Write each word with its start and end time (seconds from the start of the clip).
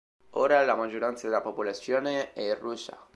Ora 0.31 0.65
la 0.65 0.73
maggioranza 0.73 1.27
della 1.27 1.41
popolazione 1.41 2.33
è 2.33 2.55
russa. 2.55 2.97